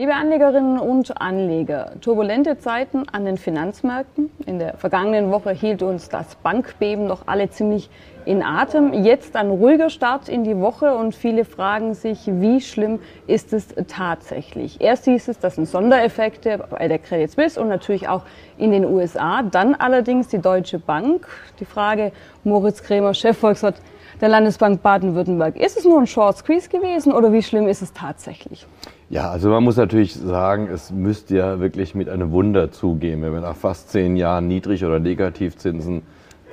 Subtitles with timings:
[0.00, 4.30] Liebe Anlegerinnen und Anleger, turbulente Zeiten an den Finanzmärkten.
[4.46, 7.90] In der vergangenen Woche hielt uns das Bankbeben noch alle ziemlich
[8.24, 8.94] in Atem.
[8.94, 13.74] Jetzt ein ruhiger Start in die Woche und viele fragen sich, wie schlimm ist es
[13.88, 14.80] tatsächlich?
[14.80, 18.22] Erst hieß es, das sind Sondereffekte bei der Credit Suisse und natürlich auch
[18.56, 19.42] in den USA.
[19.42, 21.28] Dann allerdings die Deutsche Bank.
[21.60, 22.12] Die Frage,
[22.42, 23.74] Moritz Krämer, Chefvolkswirt
[24.22, 25.56] der Landesbank Baden-Württemberg.
[25.56, 28.66] Ist es nur ein Short Squeeze gewesen oder wie schlimm ist es tatsächlich?
[29.10, 33.32] Ja, also man muss natürlich sagen, es müsste ja wirklich mit einem Wunder zugehen, wenn
[33.32, 36.02] wir nach fast zehn Jahren Niedrig- oder Negativzinsen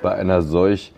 [0.02, 0.92] bei einer solch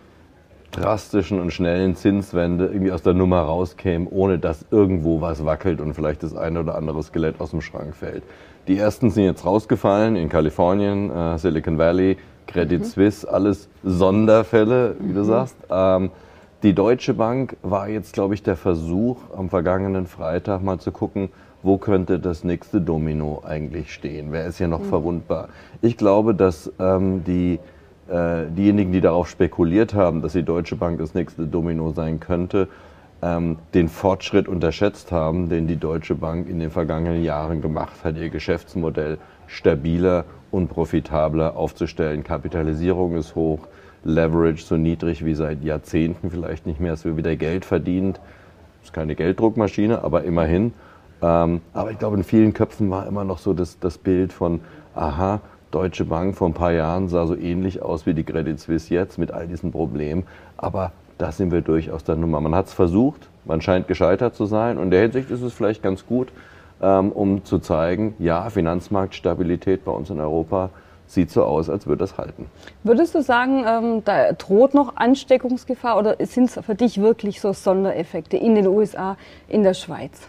[0.70, 5.92] drastischen und schnellen Zinswende irgendwie aus der Nummer rauskämen, ohne dass irgendwo was wackelt und
[5.92, 8.22] vielleicht das eine oder andere Skelett aus dem Schrank fällt.
[8.66, 12.84] Die ersten sind jetzt rausgefallen in Kalifornien, äh, Silicon Valley, Credit mhm.
[12.84, 15.24] Suisse, alles Sonderfälle, wie du mhm.
[15.24, 15.56] sagst.
[15.68, 16.10] Ähm,
[16.62, 21.30] die Deutsche Bank war jetzt, glaube ich, der Versuch, am vergangenen Freitag mal zu gucken,
[21.62, 24.28] wo könnte das nächste Domino eigentlich stehen?
[24.30, 24.88] Wer ist hier noch mhm.
[24.88, 25.48] verwundbar?
[25.82, 27.58] Ich glaube, dass ähm, die,
[28.08, 32.68] äh, diejenigen, die darauf spekuliert haben, dass die Deutsche Bank das nächste Domino sein könnte,
[33.22, 38.16] ähm, den Fortschritt unterschätzt haben, den die Deutsche Bank in den vergangenen Jahren gemacht hat,
[38.16, 42.24] ihr Geschäftsmodell stabiler und profitabler aufzustellen.
[42.24, 43.68] Kapitalisierung ist hoch,
[44.04, 46.92] Leverage so niedrig wie seit Jahrzehnten vielleicht nicht mehr.
[46.92, 48.20] Es wird wieder Geld verdient.
[48.82, 50.72] Ist keine Gelddruckmaschine, aber immerhin.
[51.22, 54.60] Ähm, aber ich glaube, in vielen Köpfen war immer noch so das, das Bild von,
[54.94, 58.92] aha, Deutsche Bank vor ein paar Jahren sah so ähnlich aus wie die Credit Suisse
[58.92, 60.24] jetzt mit all diesen Problemen.
[60.56, 62.40] Aber da sind wir durch aus der Nummer.
[62.40, 64.78] Man hat es versucht, man scheint gescheitert zu sein.
[64.78, 66.28] Und in der Hinsicht ist es vielleicht ganz gut,
[66.82, 70.70] ähm, um zu zeigen, ja, Finanzmarktstabilität bei uns in Europa
[71.12, 72.46] sieht so aus, als würde das halten.
[72.84, 77.52] Würdest du sagen, ähm, da droht noch Ansteckungsgefahr oder sind es für dich wirklich so
[77.52, 79.16] Sondereffekte in den USA,
[79.48, 80.28] in der Schweiz?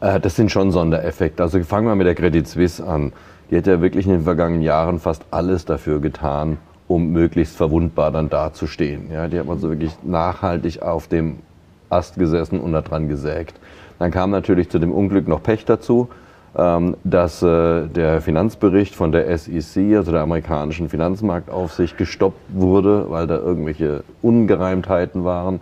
[0.00, 1.42] Äh, das sind schon Sondereffekte.
[1.42, 3.12] Also fangen wir mit der Credit Suisse an.
[3.50, 8.10] Die hat ja wirklich in den vergangenen Jahren fast alles dafür getan, um möglichst verwundbar
[8.10, 9.10] dann dazustehen.
[9.12, 11.40] Ja, die hat man so wirklich nachhaltig auf dem
[11.88, 13.58] Ast gesessen und daran gesägt.
[13.98, 16.08] Dann kam natürlich zu dem Unglück noch Pech dazu.
[16.56, 23.28] Ähm, dass äh, der Finanzbericht von der SEC, also der amerikanischen Finanzmarktaufsicht, gestoppt wurde, weil
[23.28, 25.60] da irgendwelche Ungereimtheiten waren,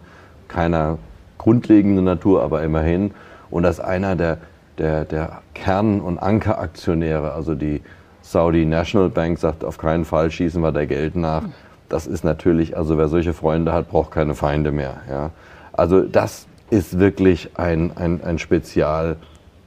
[0.49, 0.97] keiner
[1.37, 3.11] grundlegenden Natur, aber immerhin.
[3.51, 4.39] Und dass einer der,
[4.79, 7.83] der, der Kern- und Ankeraktionäre, also die
[8.23, 11.45] Saudi National Bank, sagt, auf keinen Fall schießen wir da Geld nach.
[11.91, 14.99] Das ist natürlich, also wer solche Freunde hat, braucht keine Feinde mehr.
[15.11, 15.31] Ja.
[15.73, 19.17] Also das ist wirklich ein, ein, ein Spezial.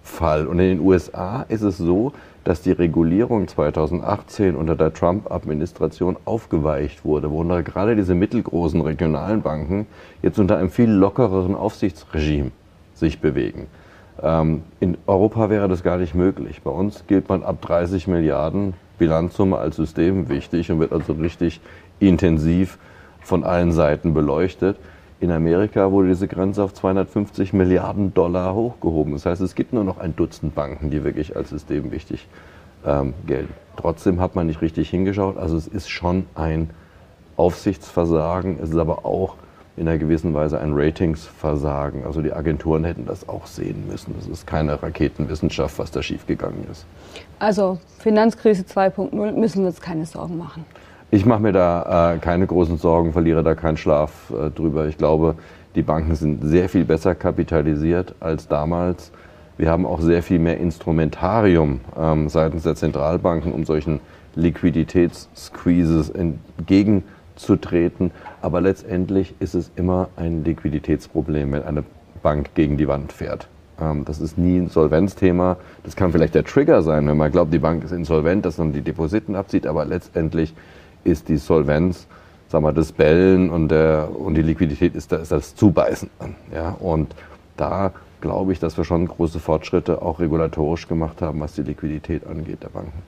[0.04, 0.48] Fall.
[0.48, 2.14] Und in den USA ist es so,
[2.44, 9.86] dass die Regulierung 2018 unter der Trump-Administration aufgeweicht wurde, worunter gerade diese mittelgroßen regionalen Banken
[10.22, 12.52] jetzt unter einem viel lockereren Aufsichtsregime
[12.96, 13.68] sich bewegen.
[14.22, 16.62] Ähm, in Europa wäre das gar nicht möglich.
[16.64, 21.62] Bei uns gilt man ab 30 Milliarden Bilanzsumme als System wichtig und wird also richtig
[22.00, 22.78] intensiv
[23.20, 24.78] von allen Seiten beleuchtet.
[25.22, 29.14] In Amerika wurde diese Grenze auf 250 Milliarden Dollar hochgehoben.
[29.14, 32.28] Das heißt, es gibt nur noch ein Dutzend Banken, die wirklich als System wichtig
[32.88, 33.54] ähm, gelten.
[33.78, 35.38] Trotzdem hat man nicht richtig hingeschaut.
[35.38, 36.72] Also es ist schon ein
[37.38, 38.58] Aufsichtsversagen.
[38.64, 39.36] Es ist aber auch
[39.78, 42.04] in einer gewissen Weise ein Ratingsversagen.
[42.04, 44.16] Also die Agenturen hätten das auch sehen müssen.
[44.18, 46.84] Das ist keine Raketenwissenschaft, was da schiefgegangen ist.
[47.38, 50.66] Also Finanzkrise 2.0 müssen wir uns keine Sorgen machen.
[51.14, 54.88] Ich mache mir da äh, keine großen Sorgen, verliere da keinen Schlaf äh, drüber.
[54.88, 55.36] Ich glaube,
[55.76, 59.12] die Banken sind sehr viel besser kapitalisiert als damals.
[59.58, 64.00] Wir haben auch sehr viel mehr Instrumentarium ähm, seitens der Zentralbanken, um solchen
[64.36, 68.12] Liquiditätssqueezes entgegenzutreten.
[68.42, 71.84] Aber letztendlich ist es immer ein Liquiditätsproblem, wenn eine
[72.24, 73.50] Bank gegen die Wand fährt.
[73.82, 75.58] Ähm, das ist nie ein Solvenzthema.
[75.84, 78.72] Das kann vielleicht der Trigger sein, wenn man glaubt, die Bank ist insolvent, dass man
[78.72, 79.68] die Depositen abzieht.
[79.68, 80.54] Aber letztendlich
[81.04, 82.08] ist die Solvenz,
[82.50, 86.10] sagen wir, das Bellen und, der, und die Liquidität ist, ist das Zubeißen.
[86.54, 86.76] Ja?
[86.80, 87.16] Und
[87.58, 87.92] da
[88.22, 92.64] glaube ich, dass wir schon große Fortschritte auch regulatorisch gemacht haben, was die Liquidität angeht
[92.64, 93.02] der Banken.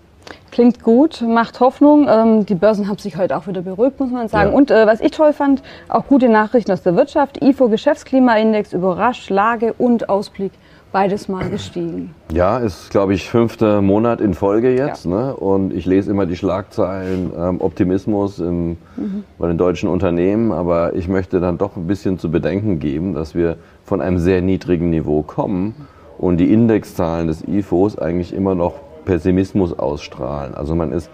[0.54, 2.08] Klingt gut, macht Hoffnung.
[2.08, 4.52] Ähm, die Börsen haben sich heute auch wieder beruhigt, muss man sagen.
[4.52, 4.56] Ja.
[4.56, 7.44] Und äh, was ich toll fand, auch gute Nachrichten aus der Wirtschaft.
[7.44, 10.52] IFO Geschäftsklimaindex überrascht, Lage und Ausblick
[10.92, 12.14] beides mal gestiegen.
[12.32, 15.06] Ja, ist, glaube ich, fünfter Monat in Folge jetzt.
[15.06, 15.12] Ja.
[15.12, 15.36] Ne?
[15.36, 19.24] Und ich lese immer die Schlagzeilen ähm, Optimismus im, mhm.
[19.40, 20.52] bei den deutschen Unternehmen.
[20.52, 24.44] Aber ich möchte dann doch ein bisschen zu bedenken geben, dass wir von einem sehr
[24.44, 25.74] niedrigen Niveau kommen
[26.20, 30.56] und die Indexzahlen des IFOs eigentlich immer noch Pessimismus ausstrahlen.
[30.56, 31.10] Also man ist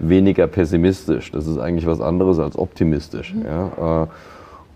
[0.00, 1.30] weniger pessimistisch.
[1.30, 3.34] Das ist eigentlich was anderes als optimistisch.
[3.34, 3.44] Mhm.
[3.44, 4.02] Ja?
[4.02, 4.06] Äh,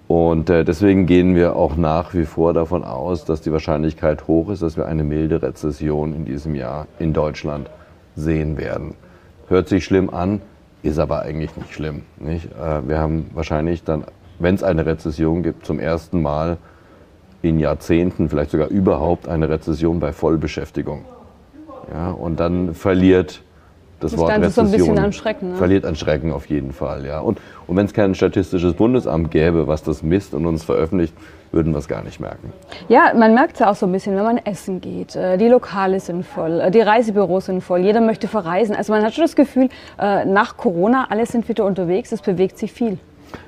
[0.09, 4.49] Und äh, deswegen gehen wir auch nach wie vor davon aus, dass die Wahrscheinlichkeit hoch
[4.49, 7.69] ist, dass wir eine milde Rezession in diesem Jahr in Deutschland
[8.17, 8.95] sehen werden.
[9.49, 10.41] Hört sich schlimm an,
[10.83, 12.05] ist aber eigentlich nicht schlimm.
[12.19, 12.47] Nicht?
[12.47, 14.05] Äh, wir haben wahrscheinlich dann,
[14.39, 16.57] wenn es eine Rezession gibt, zum ersten Mal
[17.43, 21.05] in Jahrzehnten, vielleicht sogar überhaupt eine Rezession bei Vollbeschäftigung.
[21.93, 23.43] Ja, und dann verliert
[24.01, 25.57] das, das Wort Ganze Rezession so ein bisschen an Schrecken, ne?
[25.57, 27.05] verliert an Schrecken auf jeden Fall.
[27.05, 27.21] Ja.
[27.21, 31.15] Und, und wenn es kein statistisches Bundesamt gäbe, was das misst und uns veröffentlicht,
[31.51, 32.53] würden wir es gar nicht merken.
[32.89, 35.17] Ja, man merkt es ja auch so ein bisschen, wenn man essen geht.
[35.17, 38.77] Äh, die Lokale sind voll, äh, die Reisebüros sind voll, jeder möchte verreisen.
[38.77, 39.69] Also man hat schon das Gefühl,
[39.99, 42.99] äh, nach Corona, alle sind wieder unterwegs, es bewegt sich viel.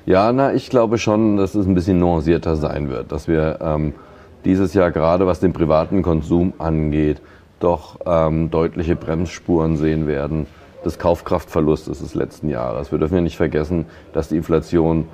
[0.05, 3.93] Ja, na, ich glaube schon, dass es ein bisschen nuancierter sein wird, dass wir ähm,
[4.45, 7.21] dieses Jahr gerade, was den privaten Konsum angeht,
[7.63, 10.47] doch ähm, deutliche Bremsspuren sehen werden
[10.83, 12.91] des Kaufkraftverlustes des letzten Jahres.
[12.91, 15.07] Wir dürfen ja nicht vergessen, dass die Inflation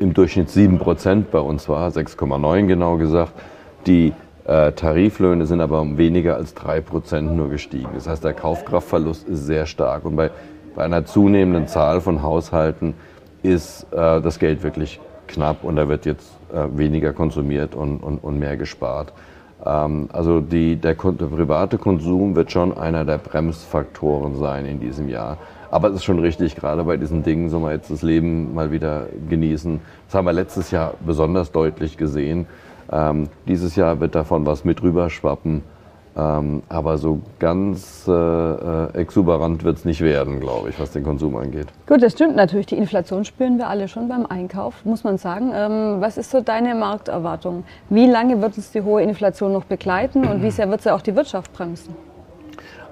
[0.00, 3.32] im Durchschnitt 7% bei uns war, 6,9% genau gesagt.
[3.86, 4.12] Die
[4.44, 7.90] äh, Tariflöhne sind aber um weniger als 3% nur gestiegen.
[7.94, 10.04] Das heißt, der Kaufkraftverlust ist sehr stark.
[10.04, 10.30] Und bei,
[10.74, 12.94] bei einer zunehmenden Zahl von Haushalten
[13.42, 18.18] ist äh, das Geld wirklich knapp und da wird jetzt äh, weniger konsumiert und, und,
[18.18, 19.12] und mehr gespart.
[19.64, 25.08] Ähm, also die, der, der, private Konsum wird schon einer der Bremsfaktoren sein in diesem
[25.08, 25.38] Jahr.
[25.70, 28.72] Aber es ist schon richtig, gerade bei diesen Dingen soll man jetzt das Leben mal
[28.72, 29.80] wieder genießen.
[30.06, 32.46] Das haben wir letztes Jahr besonders deutlich gesehen.
[32.90, 35.62] Ähm, dieses Jahr wird davon was mit rüber schwappen.
[36.14, 41.04] Ähm, aber so ganz äh, äh exuberant wird es nicht werden, glaube ich, was den
[41.04, 41.68] Konsum angeht.
[41.86, 42.66] Gut, das stimmt natürlich.
[42.66, 45.52] Die Inflation spüren wir alle schon beim Einkauf, muss man sagen.
[45.54, 47.64] Ähm, was ist so deine Markterwartung?
[47.88, 51.00] Wie lange wird uns die hohe Inflation noch begleiten und wie sehr wird sie auch
[51.00, 51.94] die Wirtschaft bremsen?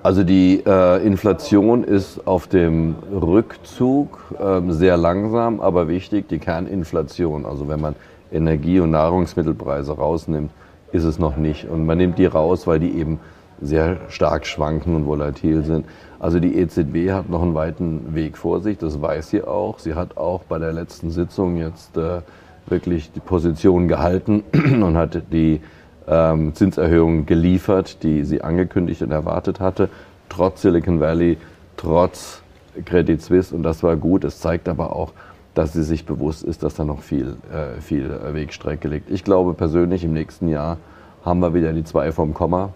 [0.02, 6.26] Also die äh, Inflation ist auf dem Rückzug äh, sehr langsam, aber wichtig.
[6.30, 7.94] Die Kerninflation, also wenn man
[8.32, 10.52] Energie- und Nahrungsmittelpreise rausnimmt,
[10.92, 11.68] ist es noch nicht.
[11.68, 13.20] Und man nimmt die raus, weil die eben
[13.60, 15.86] sehr stark schwanken und volatil sind.
[16.18, 19.78] Also die EZB hat noch einen weiten Weg vor sich, das weiß sie auch.
[19.78, 22.22] Sie hat auch bei der letzten Sitzung jetzt äh,
[22.66, 25.60] wirklich die Position gehalten und hat die
[26.08, 29.88] ähm, Zinserhöhungen geliefert, die sie angekündigt und erwartet hatte,
[30.28, 31.38] trotz Silicon Valley,
[31.76, 32.42] trotz
[32.84, 33.54] Credit Suisse.
[33.54, 34.24] Und das war gut.
[34.24, 35.12] Es zeigt aber auch,
[35.54, 39.10] dass sie sich bewusst ist, dass da noch viel, äh, viel Wegstrecke liegt.
[39.10, 40.78] Ich glaube persönlich, im nächsten Jahr
[41.24, 42.70] haben wir wieder die zwei vom Komma.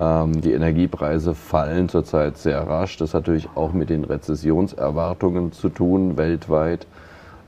[0.00, 2.96] Ähm, die Energiepreise fallen zurzeit sehr rasch.
[2.96, 6.86] Das hat natürlich auch mit den Rezessionserwartungen zu tun, weltweit.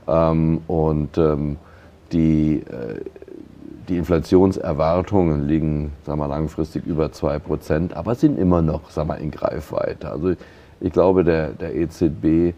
[0.07, 1.57] Ähm, und ähm,
[2.13, 3.01] die, äh,
[3.89, 9.31] die Inflationserwartungen liegen sagen wir, langfristig über 2%, aber sind immer noch sagen wir, in
[9.31, 10.09] Greifweite.
[10.09, 10.33] Also
[10.79, 12.53] ich glaube, der, der EZB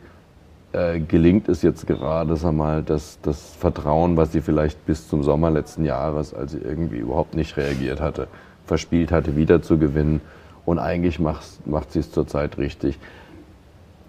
[0.71, 5.24] äh, gelingt es jetzt gerade, sag mal, das, das Vertrauen, was sie vielleicht bis zum
[5.24, 8.27] Sommer letzten Jahres, als sie irgendwie überhaupt nicht reagiert hatte,
[8.66, 10.21] verspielt hatte, wieder zu gewinnen.
[10.66, 13.00] Und eigentlich macht, sie es zurzeit richtig.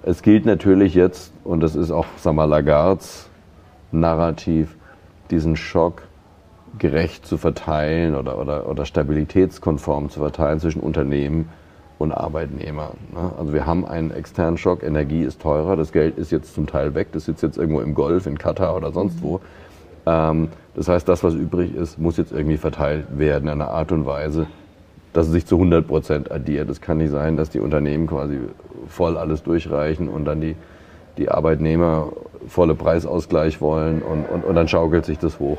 [0.03, 3.29] Es gilt natürlich jetzt, und das ist auch, sag mal, Lagards
[3.93, 4.77] Narrativ,
[5.31, 6.03] diesen Schock
[6.79, 11.49] gerecht zu verteilen oder, oder, oder stabilitätskonform zu verteilen zwischen Unternehmen
[12.01, 12.93] und Arbeitnehmer.
[13.13, 13.31] Ne?
[13.39, 16.95] Also wir haben einen externen Schock, Energie ist teurer, das Geld ist jetzt zum Teil
[16.95, 19.41] weg, das sitzt jetzt irgendwo im Golf, in Katar oder sonst wo.
[20.07, 23.93] Ähm, das heißt, das, was übrig ist, muss jetzt irgendwie verteilt werden in einer Art
[23.93, 24.47] und Weise,
[25.13, 26.71] dass es sich zu 100 Prozent addiert.
[26.71, 28.39] Es kann nicht sein, dass die Unternehmen quasi
[28.89, 30.57] voll alles durchreichen und dann die,
[31.19, 32.13] die Arbeitnehmer
[32.49, 35.59] volle Preisausgleich wollen und, und, und dann schaukelt sich das hoch.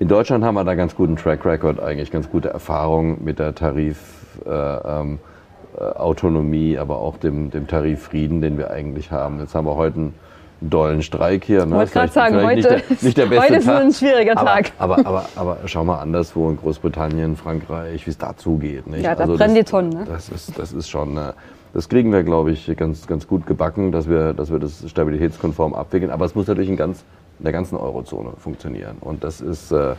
[0.00, 3.54] In Deutschland haben wir da ganz guten Track Record, eigentlich ganz gute Erfahrungen mit der
[3.54, 3.98] Tarif.
[4.44, 5.37] Äh, ähm, äh,
[5.76, 9.38] Autonomie, aber auch dem, dem Tariffrieden, den wir eigentlich haben.
[9.40, 10.14] Jetzt haben wir heute einen
[10.60, 11.66] dollen Streik hier.
[11.66, 11.66] Ne?
[11.66, 14.34] Ich wollte gerade sagen, heute, nicht der, nicht der beste heute ist Tag, ein schwieriger
[14.34, 14.72] Tag.
[14.78, 18.86] Aber, aber, aber, aber, schau mal anderswo in Großbritannien, Frankreich, wie es da zugeht.
[18.86, 19.04] Nicht?
[19.04, 19.90] Ja, da also brennen das, die Tonnen.
[19.90, 20.04] Ne?
[20.08, 21.32] Das, ist, das ist schon, äh,
[21.74, 25.74] das kriegen wir, glaube ich, ganz, ganz gut gebacken, dass wir, dass wir das stabilitätskonform
[25.74, 26.10] abwickeln.
[26.10, 27.04] Aber es muss natürlich in, ganz,
[27.38, 28.96] in der ganzen Eurozone funktionieren.
[29.00, 29.94] Und das ist, äh,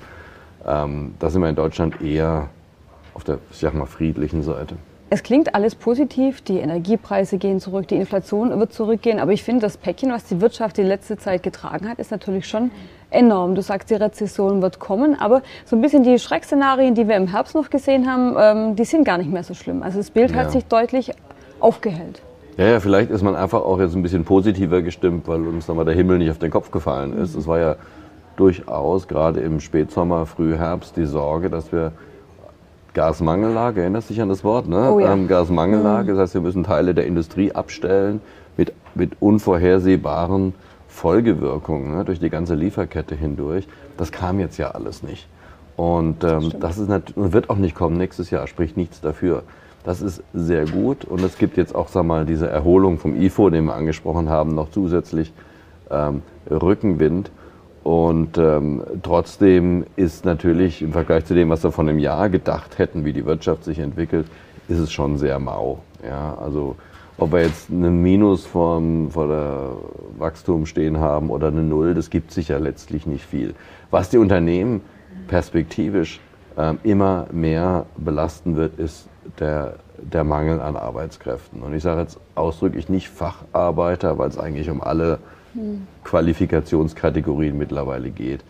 [0.67, 2.49] ähm, da sind wir in Deutschland eher
[3.13, 4.75] auf der, ich sag mal, friedlichen Seite.
[5.11, 9.61] Es klingt alles positiv, die Energiepreise gehen zurück, die Inflation wird zurückgehen, aber ich finde,
[9.61, 12.69] das Päckchen, was die Wirtschaft die letzte Zeit getragen hat, ist natürlich schon
[13.09, 13.55] enorm.
[13.55, 17.25] Du sagst, die Rezession wird kommen, aber so ein bisschen die Schreckszenarien, die wir im
[17.25, 19.81] Herbst noch gesehen haben, ähm, die sind gar nicht mehr so schlimm.
[19.81, 20.37] Also das Bild ja.
[20.37, 21.11] hat sich deutlich
[21.59, 22.21] aufgehellt.
[22.57, 25.85] Ja, ja, vielleicht ist man einfach auch jetzt ein bisschen positiver gestimmt, weil uns nochmal
[25.85, 27.33] der Himmel nicht auf den Kopf gefallen ist.
[27.33, 27.77] Es war ja
[28.35, 31.93] durchaus gerade im Spätsommer, Frühherbst die Sorge, dass wir
[32.99, 34.67] Gasmangellage, erinnerst du dich an das Wort?
[34.67, 34.91] Ne?
[34.91, 35.13] Oh ja.
[35.13, 36.17] ähm, Gasmangellage, mhm.
[36.17, 38.19] das heißt, wir müssen Teile der Industrie abstellen
[38.57, 40.53] mit, mit unvorhersehbaren
[40.89, 45.29] Folgewirkung ne, durch die ganze Lieferkette hindurch, das kam jetzt ja alles nicht.
[45.77, 49.43] Und ähm, das, das ist wird auch nicht kommen nächstes Jahr, spricht nichts dafür.
[49.85, 53.49] Das ist sehr gut und es gibt jetzt auch sag mal, diese Erholung vom IFO,
[53.49, 55.31] den wir angesprochen haben, noch zusätzlich
[55.89, 57.31] ähm, Rückenwind.
[57.89, 62.77] Und ähm, trotzdem ist natürlich im Vergleich zu dem, was wir von einem Jahr gedacht
[62.77, 64.27] hätten, wie die Wirtschaft sich entwickelt,
[64.67, 65.79] ist es schon sehr mau.
[66.07, 66.75] Ja, also
[67.17, 69.71] ob wir jetzt einen Minus vom, vor der
[70.19, 73.55] Wachstum stehen haben oder eine Null, das gibt sich ja letztlich nicht viel.
[73.89, 74.81] Was die Unternehmen
[75.27, 76.19] perspektivisch
[76.57, 81.63] äh, immer mehr belasten wird, ist der, der Mangel an Arbeitskräften.
[81.63, 85.17] Und ich sage jetzt ausdrücklich nicht Facharbeiter, weil es eigentlich um alle
[86.03, 88.41] Qualifikationskategorien mittlerweile geht.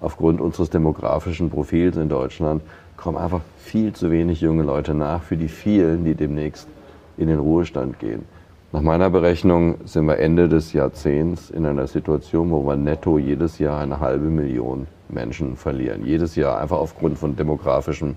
[0.00, 2.62] Aufgrund unseres demografischen Profils in Deutschland
[2.96, 6.68] kommen einfach viel zu wenig junge Leute nach für die vielen, die demnächst
[7.16, 8.24] in den Ruhestand gehen.
[8.70, 13.58] Nach meiner Berechnung sind wir Ende des Jahrzehnts in einer Situation, wo wir netto jedes
[13.58, 16.04] Jahr eine halbe Million Menschen verlieren.
[16.04, 18.16] Jedes Jahr einfach aufgrund von demografischem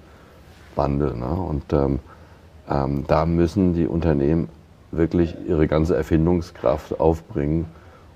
[0.76, 1.16] Wandel.
[1.16, 1.30] Ne?
[1.30, 2.00] Und ähm,
[2.70, 4.50] ähm, da müssen die Unternehmen
[4.92, 7.66] wirklich ihre ganze Erfindungskraft aufbringen,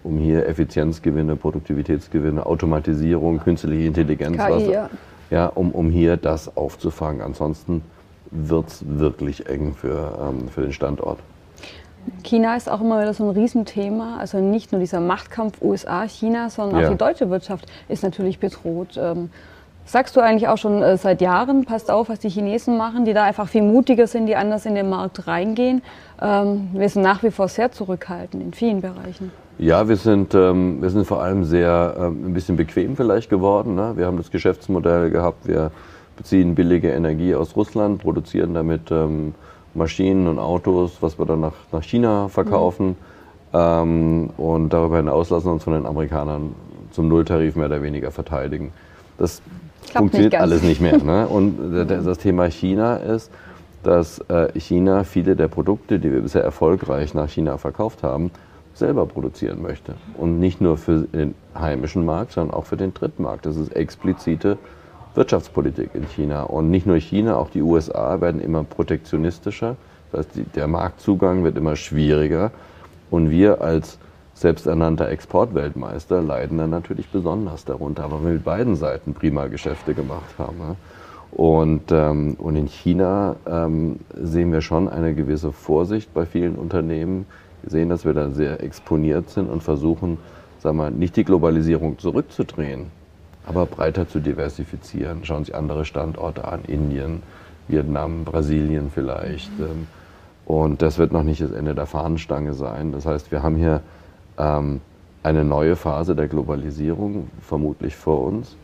[0.05, 4.89] um hier Effizienzgewinne, Produktivitätsgewinne, Automatisierung, künstliche Intelligenz, KI, was, ja.
[5.31, 5.47] ja.
[5.47, 7.21] um, um hier das aufzufangen.
[7.21, 7.81] Ansonsten
[8.29, 11.19] wird es wirklich eng für, ähm, für den Standort.
[12.23, 14.17] China ist auch immer wieder so ein Riesenthema.
[14.17, 16.87] Also nicht nur dieser Machtkampf USA-China, sondern ja.
[16.87, 18.97] auch die deutsche Wirtschaft ist natürlich bedroht.
[18.97, 19.29] Ähm,
[19.85, 23.13] sagst du eigentlich auch schon äh, seit Jahren, passt auf, was die Chinesen machen, die
[23.13, 25.81] da einfach viel mutiger sind, die anders in den Markt reingehen.
[26.21, 29.31] Ähm, wir sind nach wie vor sehr zurückhaltend in vielen Bereichen.
[29.57, 33.75] Ja, wir sind, ähm, wir sind vor allem sehr ähm, ein bisschen bequem vielleicht geworden.
[33.75, 33.93] Ne?
[33.95, 35.71] Wir haben das Geschäftsmodell gehabt, wir
[36.17, 39.33] beziehen billige Energie aus Russland, produzieren damit ähm,
[39.73, 42.87] Maschinen und Autos, was wir dann nach, nach China verkaufen.
[42.87, 42.95] Mhm.
[43.53, 46.55] Ähm, und darüber hinaus lassen uns von den Amerikanern
[46.91, 48.73] zum Nulltarif mehr oder weniger verteidigen.
[49.17, 49.41] Das
[49.85, 50.97] Klappt funktioniert nicht alles nicht mehr.
[50.97, 51.27] Ne?
[51.29, 53.31] Und das Thema China ist,
[53.83, 58.31] dass äh, China viele der Produkte, die wir bisher erfolgreich nach China verkauft haben,
[58.73, 59.93] selber produzieren möchte.
[60.17, 63.45] Und nicht nur für den heimischen Markt, sondern auch für den Drittmarkt.
[63.45, 64.57] Das ist explizite
[65.13, 66.43] Wirtschaftspolitik in China.
[66.43, 69.77] Und nicht nur China, auch die USA werden immer protektionistischer.
[70.11, 72.51] Das heißt, der Marktzugang wird immer schwieriger.
[73.11, 73.97] Und wir als
[74.35, 80.35] selbsternannter Exportweltmeister leiden dann natürlich besonders darunter, aber wir mit beiden Seiten prima Geschäfte gemacht
[80.37, 80.75] haben.
[81.31, 87.25] Und, ähm, und in China ähm, sehen wir schon eine gewisse Vorsicht bei vielen Unternehmen,
[87.65, 90.17] sehen, dass wir da sehr exponiert sind und versuchen,
[90.59, 92.87] sagen wir, nicht die Globalisierung zurückzudrehen,
[93.45, 95.23] aber breiter zu diversifizieren.
[95.23, 97.23] Schauen Sie andere Standorte an, Indien,
[97.67, 99.57] Vietnam, Brasilien vielleicht.
[99.59, 99.87] Mhm.
[100.45, 102.91] Und das wird noch nicht das Ende der Fahnenstange sein.
[102.91, 103.81] Das heißt, wir haben hier
[104.37, 104.81] ähm,
[105.23, 108.55] eine neue Phase der Globalisierung vermutlich vor uns,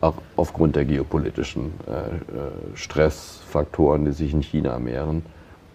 [0.00, 5.24] auch aufgrund der geopolitischen äh, äh Stressfaktoren, die sich in China mehren.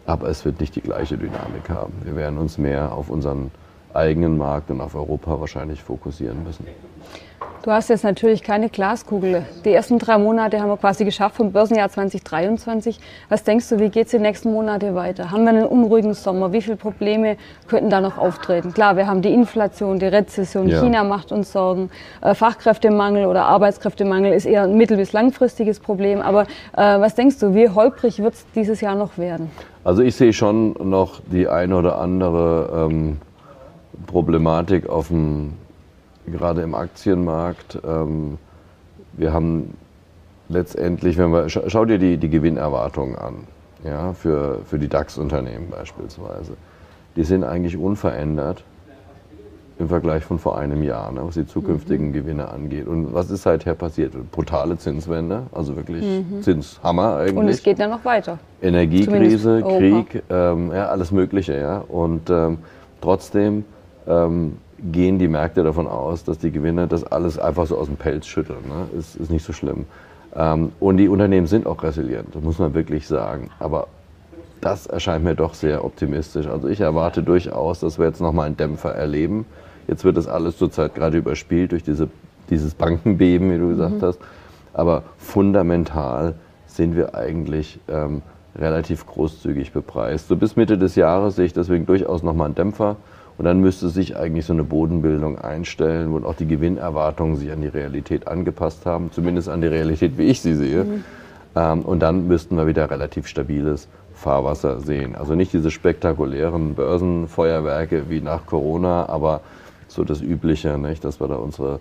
[0.05, 1.93] Aber es wird nicht die gleiche Dynamik haben.
[2.03, 3.51] Wir werden uns mehr auf unseren
[3.93, 6.65] eigenen Markt und auf Europa wahrscheinlich fokussieren müssen.
[7.67, 9.43] Du hast jetzt natürlich keine Glaskugel.
[9.65, 12.97] Die ersten drei Monate haben wir quasi geschafft vom Börsenjahr 2023.
[13.27, 15.31] Was denkst du, wie geht es die nächsten Monate weiter?
[15.31, 16.53] Haben wir einen unruhigen Sommer?
[16.53, 17.35] Wie viele Probleme
[17.67, 18.73] könnten da noch auftreten?
[18.73, 20.79] Klar, wir haben die Inflation, die Rezession, ja.
[20.79, 21.89] China macht uns Sorgen,
[22.21, 26.21] äh, Fachkräftemangel oder Arbeitskräftemangel ist eher ein mittel- bis langfristiges Problem.
[26.21, 26.47] Aber äh,
[26.77, 29.51] was denkst du, wie holprig wird es dieses Jahr noch werden?
[29.83, 33.17] Also ich sehe schon noch die eine oder andere ähm,
[34.05, 35.55] Problematik auf dem
[36.27, 37.79] gerade im Aktienmarkt.
[37.85, 38.37] Ähm,
[39.13, 39.73] wir haben
[40.49, 43.35] letztendlich, wenn wir, schau dir die, die Gewinnerwartungen an,
[43.83, 46.53] ja, für, für die DAX-Unternehmen beispielsweise.
[47.15, 48.63] Die sind eigentlich unverändert
[49.79, 52.13] im Vergleich von vor einem Jahr, ne, was die zukünftigen mhm.
[52.13, 52.87] Gewinne angeht.
[52.87, 54.13] Und was ist seither passiert?
[54.31, 56.41] Brutale Zinswende, also wirklich mhm.
[56.41, 57.35] Zinshammer eigentlich.
[57.37, 58.39] Und es geht ja noch weiter.
[58.61, 61.55] Energiekrise, Krieg, ähm, ja, alles Mögliche.
[61.59, 61.77] Ja.
[61.87, 62.57] Und ähm,
[63.01, 63.65] trotzdem
[64.07, 67.97] ähm, gehen die Märkte davon aus, dass die Gewinne das alles einfach so aus dem
[67.97, 68.59] Pelz schütteln.
[68.67, 68.99] Ne?
[68.99, 69.85] Ist, ist nicht so schlimm.
[70.35, 73.49] Ähm, und die Unternehmen sind auch resilient, das muss man wirklich sagen.
[73.59, 73.87] Aber
[74.61, 76.47] das erscheint mir doch sehr optimistisch.
[76.47, 79.45] Also ich erwarte durchaus, dass wir jetzt nochmal einen Dämpfer erleben.
[79.87, 82.09] Jetzt wird das alles zurzeit gerade überspielt durch diese,
[82.49, 84.05] dieses Bankenbeben, wie du gesagt mhm.
[84.05, 84.19] hast.
[84.73, 88.21] Aber fundamental sind wir eigentlich ähm,
[88.55, 90.27] relativ großzügig bepreist.
[90.27, 92.97] So bis Mitte des Jahres sehe ich deswegen durchaus nochmal einen Dämpfer.
[93.37, 97.61] Und dann müsste sich eigentlich so eine Bodenbildung einstellen, wo auch die Gewinnerwartungen sich an
[97.61, 100.83] die Realität angepasst haben, zumindest an die Realität, wie ich sie sehe.
[100.83, 101.03] Mhm.
[101.55, 105.15] Ähm, und dann müssten wir wieder relativ stabiles Fahrwasser sehen.
[105.15, 109.41] Also nicht diese spektakulären Börsenfeuerwerke wie nach Corona, aber
[109.87, 111.05] so das Übliche, nicht?
[111.05, 111.79] dass wir da unsere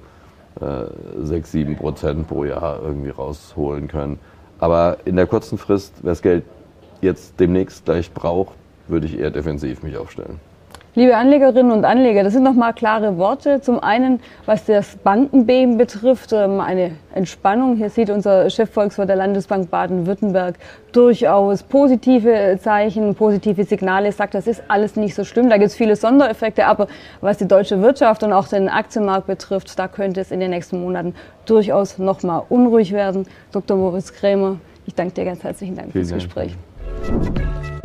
[0.60, 0.84] äh,
[1.22, 4.18] 6, 7 Prozent pro Jahr irgendwie rausholen können.
[4.58, 6.44] Aber in der kurzen Frist, wer das Geld
[7.00, 8.54] jetzt demnächst gleich braucht,
[8.88, 10.38] würde ich eher defensiv mich aufstellen.
[10.98, 13.60] Liebe Anlegerinnen und Anleger, das sind nochmal klare Worte.
[13.60, 17.76] Zum einen, was das Bankenbeben betrifft, ähm, eine Entspannung.
[17.76, 20.54] Hier sieht unser Chefvolkswirt der Landesbank Baden-Württemberg
[20.92, 24.06] durchaus positive Zeichen, positive Signale.
[24.06, 25.50] Er sagt, das ist alles nicht so schlimm.
[25.50, 26.64] Da gibt es viele Sondereffekte.
[26.64, 26.86] Aber
[27.20, 30.80] was die deutsche Wirtschaft und auch den Aktienmarkt betrifft, da könnte es in den nächsten
[30.80, 33.26] Monaten durchaus nochmal unruhig werden.
[33.52, 33.76] Dr.
[33.76, 36.22] Moritz Krämer, ich danke dir ganz herzlichen Dank Vielen fürs Dank.
[36.22, 37.75] Gespräch.